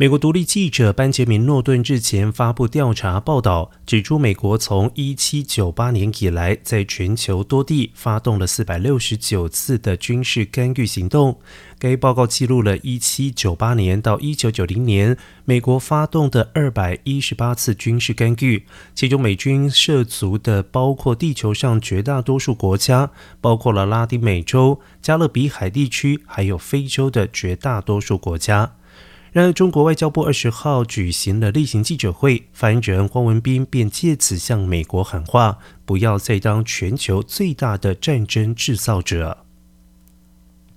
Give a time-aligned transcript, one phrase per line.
[0.00, 11.38] 美国独立记者班杰明·诺顿日前发布调查报道，指出美国从1798年以来，在全球多地发动了469次的军事干预行动。
[11.78, 18.64] 该报告记录了1798年到1990年美国发动的218次军事干预，
[18.94, 23.10] 其中美军涉足的包括地球上绝大多数国家，
[23.42, 28.72] 包括了拉丁美洲、加勒比海地区，还有非洲的绝大多数国家。
[29.32, 39.46] 然而，中国外交部二十号举行了例行记者会，发言人汪文斌便借此向美国喊话，不要再当全球最大的战争制造者。